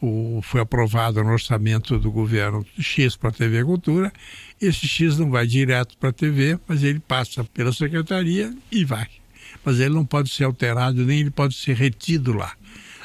[0.00, 4.12] o, foi aprovado no orçamento do governo X para a TV Cultura.
[4.60, 9.08] Esse X não vai direto para a TV, mas ele passa pela secretaria e vai
[9.64, 12.52] mas ele não pode ser alterado nem ele pode ser retido lá.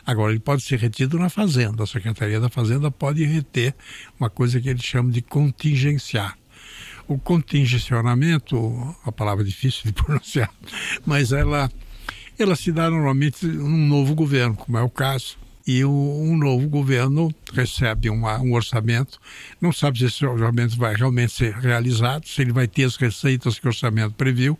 [0.05, 1.83] Agora, ele pode ser retido na Fazenda.
[1.83, 3.73] A Secretaria da Fazenda pode reter
[4.19, 6.37] uma coisa que eles chamam de contingenciar.
[7.07, 10.49] O contingencionamento, a palavra difícil de pronunciar,
[11.05, 11.69] mas ela,
[12.37, 17.33] ela se dá normalmente num novo governo, como é o caso e um novo governo
[17.53, 19.19] recebe uma, um orçamento,
[19.61, 23.57] não sabe se esse orçamento vai realmente ser realizado, se ele vai ter as receitas
[23.57, 24.59] que o orçamento previu,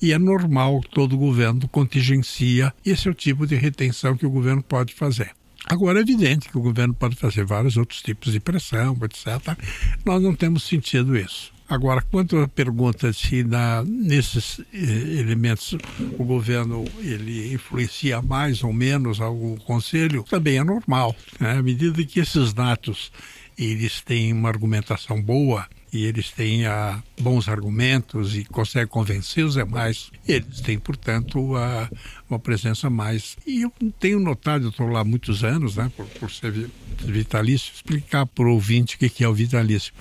[0.00, 2.72] e é normal todo governo contingencia.
[2.84, 5.30] Esse é o tipo de retenção que o governo pode fazer.
[5.68, 9.58] Agora, é evidente que o governo pode fazer vários outros tipos de pressão, etc.
[10.04, 11.55] Nós não temos sentido isso.
[11.68, 15.76] Agora, quanto à pergunta se na, nesses eh, elementos
[16.16, 21.14] o governo ele influencia mais ou menos o conselho, também é normal.
[21.40, 21.58] Né?
[21.58, 23.10] À medida que esses dados
[23.58, 29.54] eles têm uma argumentação boa e eles têm ah, bons argumentos e conseguem convencer os
[29.54, 31.88] demais, eles têm, portanto, a,
[32.28, 33.36] uma presença mais.
[33.46, 36.52] E eu tenho notado, eu estou lá há muitos anos, né, por, por ser
[36.98, 39.92] vitalício, explicar para o ouvinte o que é o vitalício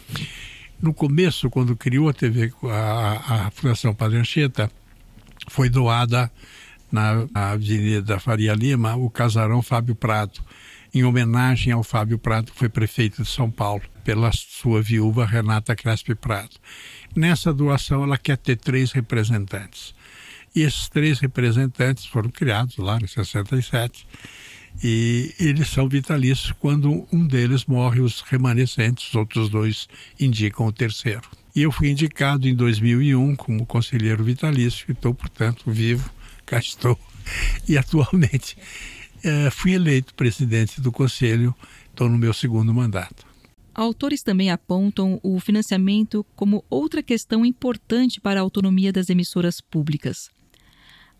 [0.85, 4.71] no começo, quando criou a TV, a, a Fundação Padre Anchieta,
[5.47, 6.31] foi doada
[6.91, 10.39] na Avenida Faria Lima o casarão Fábio Prado,
[10.93, 15.75] em homenagem ao Fábio Prado, que foi prefeito de São Paulo, pela sua viúva Renata
[15.75, 16.55] Crespi Prado.
[17.15, 19.95] Nessa doação, ela quer ter três representantes.
[20.55, 24.07] E esses três representantes foram criados lá em 67
[24.83, 26.53] e eles são vitalícios.
[26.59, 29.87] Quando um deles morre, os remanescentes, os outros dois,
[30.19, 31.23] indicam o terceiro.
[31.55, 36.09] E eu fui indicado em 2001 como conselheiro vitalício, estou, portanto, vivo,
[36.45, 36.99] cá estou.
[37.67, 38.57] E atualmente
[39.23, 41.55] é, fui eleito presidente do conselho,
[41.89, 43.25] estou no meu segundo mandato.
[43.73, 50.29] Autores também apontam o financiamento como outra questão importante para a autonomia das emissoras públicas.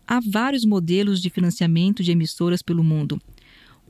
[0.06, 3.20] Há vários modelos de financiamento de emissoras pelo mundo.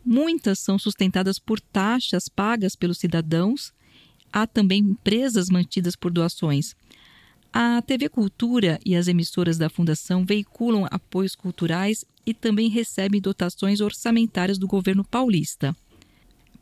[0.09, 3.73] Muitas são sustentadas por taxas pagas pelos cidadãos.
[4.33, 6.77] Há também empresas mantidas por doações.
[7.53, 13.81] A TV Cultura e as emissoras da Fundação veiculam apoios culturais e também recebem dotações
[13.81, 15.77] orçamentárias do governo paulista.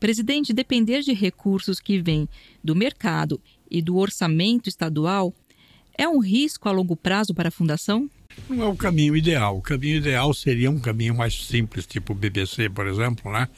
[0.00, 2.26] Presidente, depender de recursos que vêm
[2.62, 3.38] do mercado
[3.70, 5.34] e do orçamento estadual
[5.98, 8.08] é um risco a longo prazo para a Fundação?
[8.48, 9.56] Não é o caminho ideal.
[9.56, 13.48] O caminho ideal seria um caminho mais simples, tipo o BBC, por exemplo, né?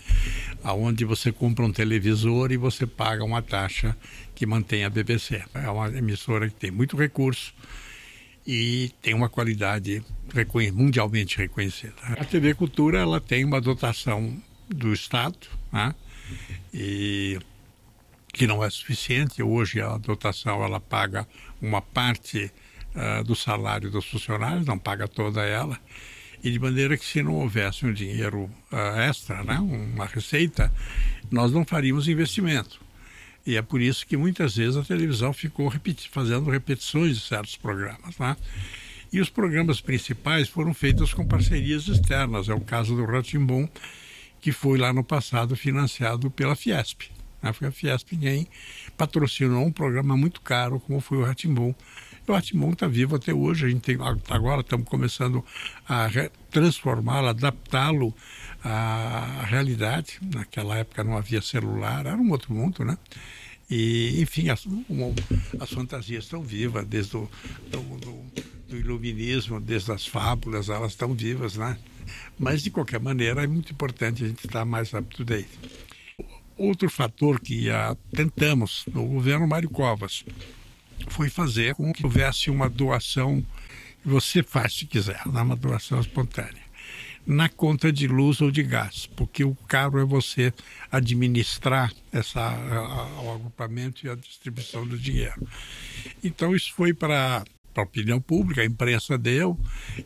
[0.65, 3.97] Onde você compra um televisor e você paga uma taxa
[4.35, 5.43] que mantém a BBC.
[5.55, 7.53] É uma emissora que tem muito recurso
[8.47, 10.03] e tem uma qualidade
[10.73, 11.95] mundialmente reconhecida.
[12.03, 14.37] A TV Cultura ela tem uma dotação
[14.69, 15.39] do Estado,
[15.73, 15.95] né?
[16.73, 17.39] e
[18.33, 19.43] que não é suficiente.
[19.43, 21.27] Hoje a dotação ela paga
[21.61, 22.53] uma parte
[22.97, 25.79] uh, do salário dos funcionários, não paga toda ela.
[26.43, 30.73] E de maneira que se não houvesse um dinheiro uh, extra, né, uma receita,
[31.31, 32.81] nós não faríamos investimento.
[33.47, 37.57] E é por isso que muitas vezes a televisão ficou repeti fazendo repetições de certos
[37.57, 38.19] programas.
[38.19, 38.37] Né?
[39.13, 42.49] E os programas principais foram feitos com parcerias externas.
[42.49, 43.69] É o caso do Ratimbum,
[44.41, 47.03] que foi lá no passado financiado pela Fiesp.
[47.41, 47.53] Né?
[47.53, 48.49] Foi a Fiesp quem
[48.97, 51.73] patrocinou um programa muito caro, como foi o Ratimbum.
[52.29, 53.67] O Ratimbum está vivo até hoje.
[53.67, 53.97] A gente tem,
[54.29, 55.45] agora estamos começando
[55.89, 56.09] a
[56.51, 58.12] transformá-lo, adaptá-lo
[58.65, 60.19] à realidade.
[60.35, 62.99] Naquela época não havia celular, era um outro mundo, né?
[63.71, 64.65] E, enfim, as,
[65.61, 67.29] as fantasias estão vivas, desde o
[67.71, 68.25] do, do,
[68.69, 71.79] do, iluminismo, desde as fábulas, elas estão vivas, né?
[72.39, 75.49] Mas, de qualquer maneira, é muito importante a gente estar mais up-to-date.
[76.57, 80.25] Outro fator que uh, tentamos no governo Mário Covas
[81.09, 83.45] foi fazer com que houvesse uma doação,
[84.05, 86.67] você faz se quiser, uma doação espontânea
[87.27, 90.55] na conta de luz ou de gás, porque o caro é você
[90.93, 92.57] administrar essa,
[93.21, 95.47] o agrupamento e a distribuição do dinheiro.
[96.23, 99.59] Então isso foi para a opinião pública, a imprensa deu,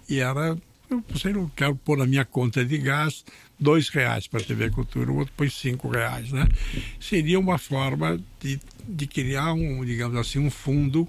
[0.09, 0.57] e era,
[0.91, 3.25] eu sei, não quero pôr na minha conta de gás
[3.59, 6.49] dois reais para a TV Cultura, o outro põe cinco reais, né?
[6.99, 11.07] Seria uma forma de, de criar um, digamos assim, um fundo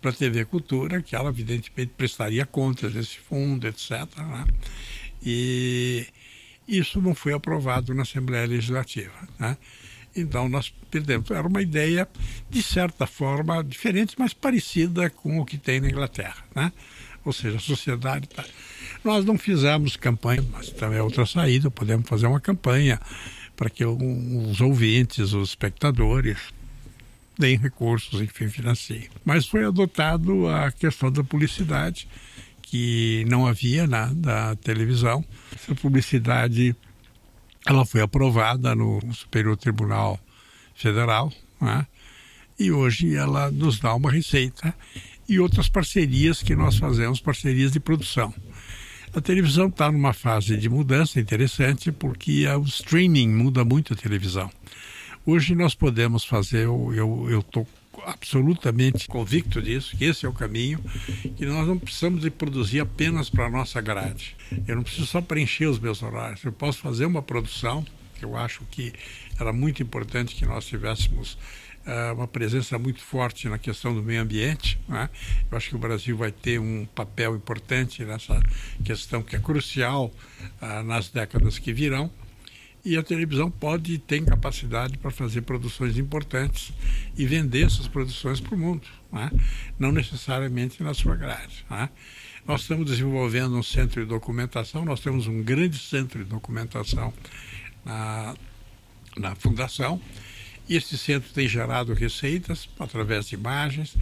[0.00, 3.90] para a TV Cultura, que ela evidentemente prestaria contas desse fundo, etc.
[4.18, 4.44] Né?
[5.24, 6.06] E
[6.68, 9.14] isso não foi aprovado na Assembleia Legislativa.
[9.38, 9.56] Né?
[10.14, 11.30] Então nós perdemos.
[11.30, 12.06] Era uma ideia,
[12.50, 16.44] de certa forma, diferente, mas parecida com o que tem na Inglaterra.
[16.54, 16.70] Né?
[17.24, 18.44] Ou seja, a sociedade está.
[19.04, 22.98] Nós não fizemos campanha, mas também é outra saída, podemos fazer uma campanha
[23.54, 26.38] para que os ouvintes, os espectadores,
[27.38, 29.08] deem recursos, enfim, financiem.
[29.24, 32.08] Mas foi adotado a questão da publicidade
[32.62, 35.24] que não havia na, na televisão.
[35.54, 36.74] Essa publicidade
[37.66, 40.18] ela foi aprovada no Superior Tribunal
[40.74, 41.86] Federal né?
[42.58, 44.74] e hoje ela nos dá uma receita
[45.28, 48.34] e outras parcerias que nós fazemos, parcerias de produção.
[49.14, 54.50] A televisão está numa fase de mudança interessante porque o streaming muda muito a televisão.
[55.24, 57.64] Hoje nós podemos fazer, eu estou
[58.04, 60.80] absolutamente convicto disso, que esse é o caminho,
[61.36, 64.34] que nós não precisamos de produzir apenas para a nossa grade.
[64.66, 67.86] Eu não preciso só preencher os meus horários, eu posso fazer uma produção,
[68.18, 68.92] que eu acho que
[69.38, 71.38] era muito importante que nós tivéssemos
[72.14, 74.78] uma presença muito forte na questão do meio ambiente.
[74.88, 75.10] Né?
[75.50, 78.42] Eu acho que o Brasil vai ter um papel importante nessa
[78.84, 80.10] questão que é crucial
[80.62, 82.10] uh, nas décadas que virão
[82.84, 86.72] e a televisão pode ter capacidade para fazer produções importantes
[87.16, 89.30] e vender essas produções para o mundo, né?
[89.78, 91.64] não necessariamente na sua grade.
[91.70, 91.88] Né?
[92.46, 97.12] Nós estamos desenvolvendo um centro de documentação, nós temos um grande centro de documentação
[97.84, 98.34] na,
[99.16, 99.98] na Fundação,
[100.68, 103.96] e esse centro tem gerado receitas através de imagens,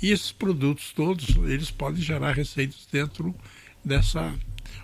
[0.00, 3.34] e esses produtos todos, eles podem gerar receitas dentro
[3.84, 4.34] dessa...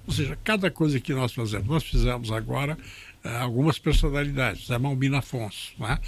[0.06, 2.76] Ou seja, cada coisa que nós fazemos, nós fizemos agora
[3.24, 4.70] é, algumas personalidades.
[4.70, 5.72] A Malmina Afonso.
[5.78, 5.98] Né?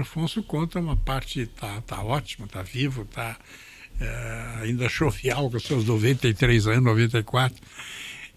[0.00, 3.38] Afonso conta uma parte, está tá ótimo, está vivo, está
[4.00, 7.56] é, ainda jovial, com seus 93 anos, 94.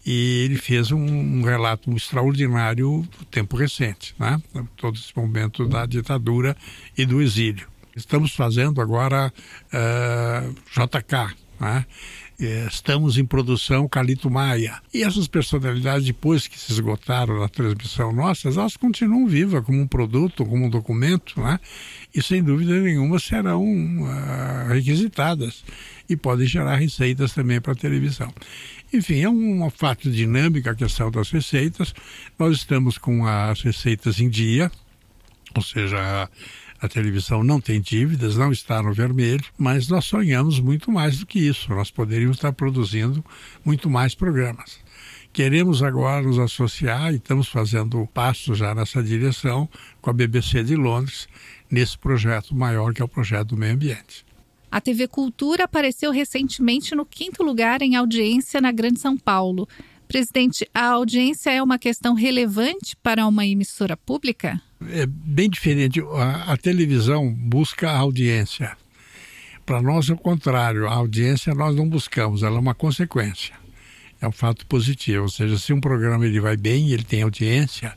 [0.06, 4.42] E ele fez um, um, relato extraordinário do tempo recente, né?
[4.76, 6.58] todo esse momento da ditadura
[6.98, 7.68] e do exílio.
[7.96, 11.86] Estamos fazendo agora uh, é, JK, né?
[12.40, 14.82] é, estamos em produção Calito Maia.
[14.94, 19.88] E essas personalidades, depois que se esgotaram na transmissão nossa, elas continuam vivas como um
[19.88, 21.60] produto, como um documento, né?
[22.14, 25.64] e sem dúvida nenhuma serão uh, requisitadas
[26.10, 28.34] e podem gerar receitas também para a televisão.
[28.92, 31.94] Enfim, é um fato dinâmico a questão das receitas.
[32.38, 34.72] Nós estamos com as receitas em dia,
[35.56, 36.30] ou seja,
[36.84, 41.26] a, televisão não tem dívidas, não está no vermelho, mas nós sonhamos muito mais do
[41.26, 41.70] que isso.
[41.74, 43.24] Nós poderíamos estar produzindo
[43.64, 44.80] muito mais programas.
[45.32, 49.68] Queremos agora nos associar e estamos fazendo passos já nessa direção
[50.02, 51.28] com a BBC de Londres,
[51.72, 54.26] nesse projeto maior que é o projeto do meio ambiente.
[54.70, 59.68] A TV Cultura apareceu recentemente no quinto lugar em audiência na Grande São Paulo.
[60.08, 64.62] Presidente, a audiência é uma questão relevante para uma emissora pública?
[64.92, 66.02] É bem diferente.
[66.02, 68.76] A, a televisão busca a audiência.
[69.66, 70.88] Para nós é o contrário.
[70.88, 73.56] A audiência nós não buscamos, ela é uma consequência.
[74.22, 75.24] É um fato positivo.
[75.24, 77.96] Ou seja, se um programa ele vai bem e ele tem audiência,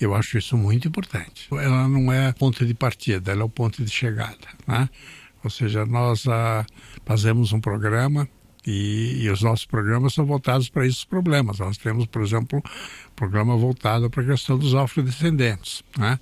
[0.00, 1.48] eu acho isso muito importante.
[1.52, 4.36] Ela não é ponto de partida, ela é o ponto de chegada.
[4.66, 4.88] Né?
[5.42, 6.66] Ou seja, nós ah,
[7.04, 8.28] fazemos um programa
[8.66, 11.58] e, e, os nossos programas são voltados para esses problemas.
[11.58, 15.82] Nós temos, por exemplo, um programa voltado para a questão dos afrodescendentes.
[15.96, 16.18] Né?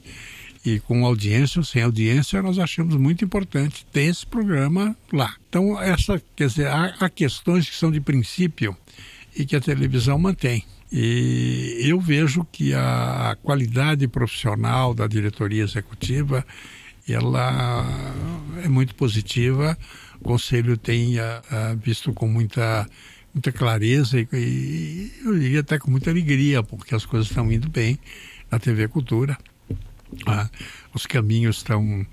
[0.65, 5.35] E com audiência ou sem audiência, nós achamos muito importante ter esse programa lá.
[5.49, 8.77] Então, essa, quer dizer, há, há questões que são de princípio
[9.37, 10.65] e que a televisão mantém.
[10.93, 16.47] E eu vejo que a qualidade profissional da diretoria executiva
[17.09, 17.85] ela
[18.63, 19.77] é muito positiva.
[20.25, 22.89] Conselho tem uh, visto com muita,
[23.33, 27.69] muita clareza e, e, eu diria até com muita alegria, porque as coisas estão indo
[27.69, 27.99] bem
[28.51, 29.39] na TV Cultura.
[30.13, 30.49] Uh,
[30.95, 32.07] os caminhos estão,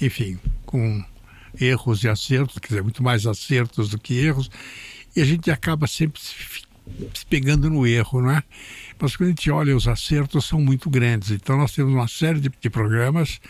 [0.00, 1.04] enfim, com
[1.60, 4.50] erros e acertos, quer dizer, muito mais acertos do que erros,
[5.14, 6.34] e a gente acaba sempre se,
[7.14, 8.42] se pegando no erro, não é?
[8.98, 11.30] Mas quando a gente olha os acertos são muito grandes.
[11.30, 13.40] Então nós temos uma série de, de programas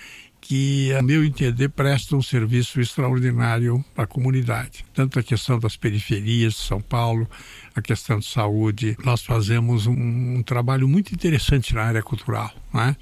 [0.49, 4.83] que, a meu entender, prestam um serviço extraordinário à comunidade.
[4.95, 7.29] Tanto a questão das periferias de São Paulo,
[7.75, 8.97] a questão de saúde.
[9.05, 9.93] Nós fazemos um,
[10.39, 12.51] um trabalho muito interessante na área cultural.
[12.73, 12.97] Não, é?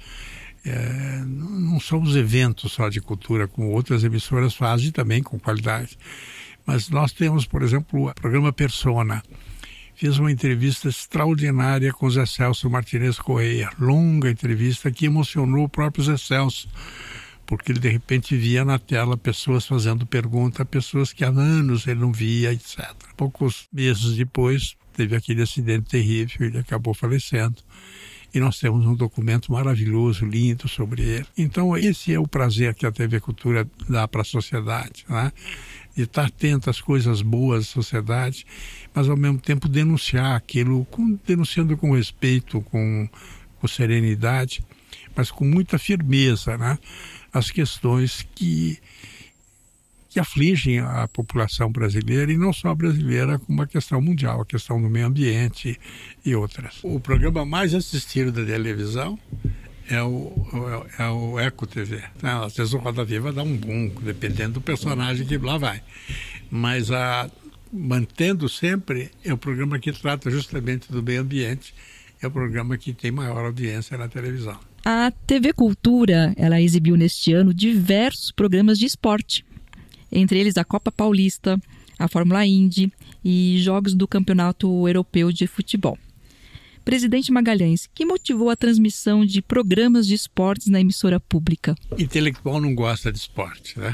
[0.65, 1.79] É, não
[2.17, 5.97] eventos só de cultura, como outras emissoras fazem também com qualidade.
[6.65, 9.23] Mas nós temos, por exemplo, o programa Persona.
[9.95, 15.69] Fiz uma entrevista extraordinária com o Zé Celso Martinez Correia, longa entrevista que emocionou o
[15.69, 16.67] próprio Zé Celso
[17.47, 22.01] porque ele de repente via na tela pessoas fazendo pergunta, pessoas que há anos ele
[22.01, 22.93] não via, etc.
[23.15, 27.55] Poucos meses depois, teve aquele acidente terrível, ele acabou falecendo.
[28.33, 31.25] E nós temos um documento maravilhoso, lindo sobre ele.
[31.37, 35.31] Então, esse é o prazer que a TV Cultura dá para a sociedade, né?
[35.95, 38.45] de estar atento às coisas boas da sociedade,
[38.93, 43.09] mas ao mesmo tempo denunciar aquilo, com, denunciando com respeito, com,
[43.59, 44.63] com serenidade,
[45.15, 46.77] mas com muita firmeza, né?
[47.37, 48.77] As questões que,
[50.09, 54.81] que afligem a população brasileira e não só brasileira, como a questão mundial, a questão
[54.81, 55.79] do meio ambiente
[56.25, 56.79] e outras.
[56.83, 59.17] O programa mais assistido da televisão
[59.89, 60.33] é o,
[60.97, 61.97] é o Eco TV.
[62.21, 62.45] Né?
[62.45, 65.81] Às vezes o Roda Viva dá um boom, dependendo do personagem que lá vai.
[66.49, 67.29] Mas a,
[67.71, 71.73] mantendo sempre, é o programa que trata justamente do meio ambiente,
[72.21, 74.59] é o programa que tem maior audiência na televisão.
[74.83, 79.45] A TV Cultura, ela exibiu neste ano diversos programas de esporte,
[80.11, 81.59] entre eles a Copa Paulista,
[81.99, 82.91] a Fórmula Indy
[83.23, 85.97] e jogos do Campeonato Europeu de Futebol.
[86.85, 91.75] Presidente Magalhães, que motivou a transmissão de programas de esportes na emissora pública?
[91.97, 93.93] Intelectual não gosta de esporte, né?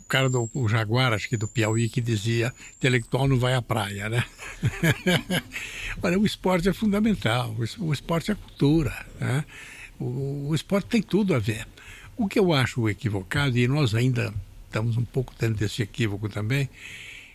[0.00, 3.60] O cara do o Jaguar, acho que do Piauí, que dizia intelectual não vai à
[3.60, 4.24] praia, né?
[6.02, 9.44] Olha, o esporte é fundamental, o esporte é cultura, né?
[10.00, 11.66] O, o esporte tem tudo a ver.
[12.16, 14.34] O que eu acho equivocado, e nós ainda
[14.66, 16.68] estamos um pouco dentro desse equívoco também,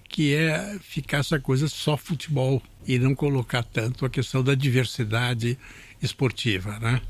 [0.09, 5.57] que é ficar essa coisa só futebol e não colocar tanto a questão da diversidade
[6.01, 7.01] esportiva, né?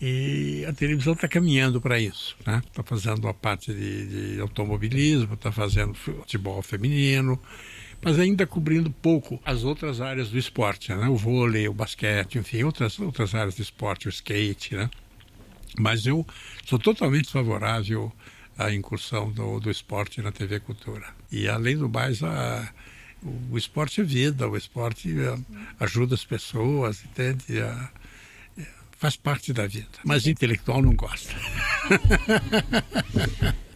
[0.00, 2.60] E a televisão está caminhando para isso, né?
[2.66, 7.40] Está fazendo a parte de, de automobilismo, está fazendo futebol feminino,
[8.02, 11.08] mas ainda cobrindo pouco as outras áreas do esporte, né?
[11.08, 14.74] o vôlei, o basquete, enfim, outras, outras áreas do esporte, o skate.
[14.74, 14.90] Né?
[15.78, 16.26] Mas eu
[16.64, 18.12] sou totalmente favorável
[18.58, 21.06] à incursão do, do esporte na TV Cultura.
[21.30, 22.68] E, além do mais, a,
[23.22, 25.38] o, esporte é vida, o esporte é,
[25.78, 27.60] ajuda as pessoas, entende?
[27.60, 27.90] A,
[28.58, 28.66] é,
[28.98, 29.88] faz parte da vida.
[30.04, 31.32] Mas intelectual não gosta.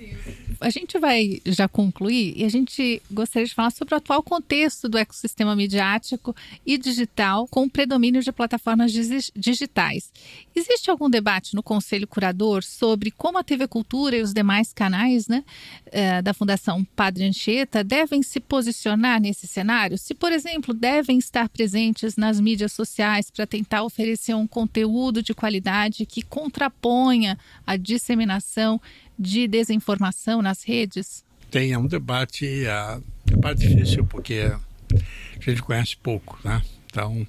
[0.60, 4.88] a gente vai já concluir e a gente gostaria de falar sobre o atual contexto
[4.88, 6.34] do ecossistema midiático
[6.64, 8.92] e digital com o predomínio de plataformas
[9.34, 10.12] digitais.
[10.54, 15.28] Existe algum debate no Conselho Curador sobre como a TV Cultura e os demais canais
[15.28, 15.44] né,
[15.86, 19.98] eh, da Fundação Padre Anchieta devem se posicionar nesse cenário?
[19.98, 25.34] Se, por exemplo, devem estar presentes nas mídias sociais para tentar oferecer um conteúdo de
[25.34, 28.80] qualidade que contraponha a disseminação
[29.18, 31.24] de desinformação nas redes?
[31.50, 34.52] Tem, é um debate, é, debate difícil, porque
[34.92, 36.62] a gente conhece pouco, né?
[36.86, 37.26] Então,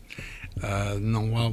[0.57, 1.51] uh, não, há,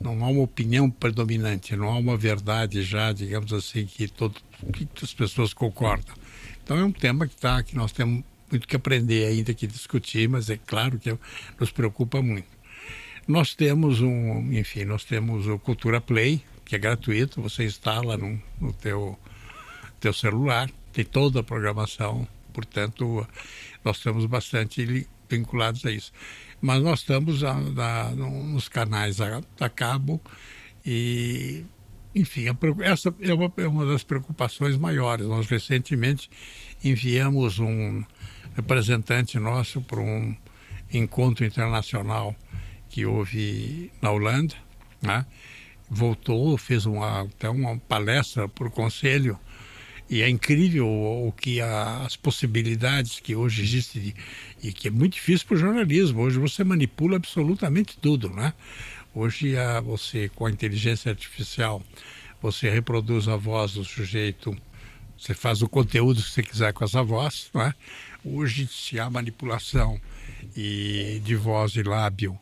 [0.00, 4.40] não há uma opinião predominante, não há uma verdade já, digamos assim, que, todo,
[4.72, 6.14] que as pessoas concordam.
[6.62, 10.28] Então, é um tema que, tá, que nós temos muito que aprender ainda, que discutir,
[10.28, 11.16] mas é claro que
[11.58, 12.48] nos preocupa muito.
[13.28, 18.40] Nós temos um, enfim, nós temos o Cultura Play, que é gratuito, você instala no,
[18.60, 19.18] no teu
[20.00, 23.26] teu celular, tem toda a programação, portanto,
[23.84, 26.12] nós estamos bastante vinculados a isso.
[26.60, 30.20] Mas nós estamos a, a, nos canais a, a, cabo
[30.84, 31.64] e,
[32.14, 32.46] enfim,
[32.80, 35.26] essa é uma, é uma das preocupações maiores.
[35.26, 36.28] Nós recentemente
[36.82, 38.02] enviamos um
[38.54, 40.36] representante nosso para um
[40.92, 42.34] encontro internacional
[42.88, 44.54] que houve na Holanda,
[45.00, 45.24] né?
[45.88, 49.38] voltou, fez uma, até uma palestra para o conselho
[50.10, 54.12] e é incrível o, que a, as possibilidades que hoje existem
[54.60, 56.22] e que é muito difícil para o jornalismo.
[56.22, 58.52] Hoje você manipula absolutamente tudo, né?
[59.14, 61.80] Hoje a, você com a inteligência artificial
[62.42, 64.56] você reproduz a voz do sujeito,
[65.16, 67.72] você faz o conteúdo que você quiser com essa voz, né?
[68.24, 70.00] Hoje se há manipulação
[70.56, 72.36] e de voz e lábio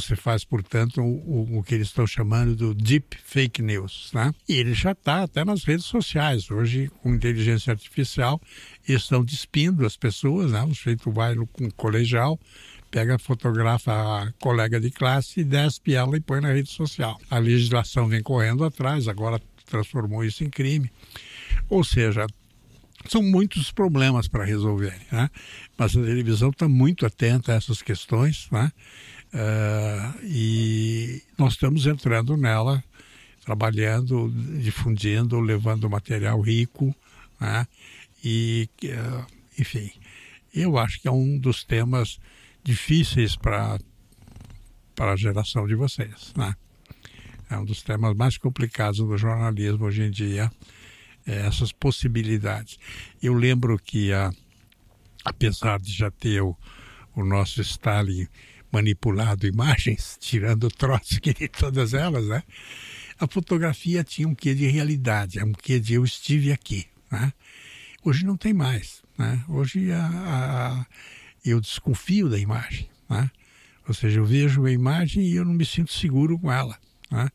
[0.00, 4.10] você faz, portanto, o, o, que eles estão chamando do deep fake news.
[4.12, 4.30] Né?
[4.46, 6.50] E ele já está até nas redes sociais.
[6.50, 8.40] Hoje, com inteligência artificial,
[8.86, 10.52] estão despindo as pessoas.
[10.52, 10.62] Né?
[10.64, 12.38] O sujeito vai no um colegial,
[12.90, 17.18] pega, fotografa a colega de classe despe ela e põe na rede social.
[17.30, 20.90] A legislação vem correndo atrás, agora transformou isso em crime.
[21.70, 22.26] Ou seja,
[23.08, 25.30] são muitos problemas para resolver, né?
[25.78, 28.70] mas a televisão está muito atenta a essas questões, né?
[29.34, 32.82] Uh, e nós estamos entrando nela,
[33.44, 36.94] trabalhando, difundindo, levando material rico,
[37.40, 37.66] né?
[38.24, 39.26] E, uh,
[39.58, 39.90] enfim,
[40.54, 42.18] eu acho que é um dos temas
[42.64, 43.78] difíceis para
[44.96, 46.56] para a geração de vocês, né?
[47.50, 50.50] É um dos temas mais complicados do jornalismo hoje em dia,
[51.26, 52.78] é essas possibilidades.
[53.22, 54.32] Eu lembro que, a,
[55.24, 56.56] apesar de já ter o,
[57.14, 58.26] o nosso Stalin
[58.70, 62.42] manipulado imagens, tirando Trotsky de todas elas, né?
[63.18, 67.32] A fotografia tinha um quê de realidade, um quê de eu estive aqui, né?
[68.04, 69.42] Hoje não tem mais, né?
[69.48, 70.86] Hoje a, a,
[71.44, 73.30] eu desconfio da imagem, né?
[73.88, 76.78] Ou seja, eu vejo a imagem e eu não me sinto seguro com ela,
[77.10, 77.28] né?